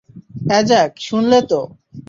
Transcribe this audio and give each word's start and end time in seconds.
অ্যাজাক, 0.47 0.89
শুনলে 1.07 1.39
তো? 1.49 1.59